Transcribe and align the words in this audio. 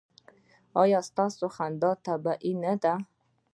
ایا 0.81 0.99
ستاسو 1.09 1.45
خندا 1.55 1.91
طبیعي 2.05 2.53
نه 2.63 2.73
ده؟ 2.83 2.93